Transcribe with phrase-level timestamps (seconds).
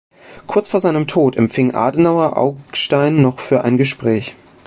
[0.47, 4.35] Kurz vor seinem Tod empfing Adenauer Augstein noch für ein Gespräch.